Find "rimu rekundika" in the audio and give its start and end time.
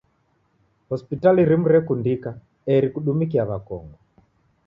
1.49-2.29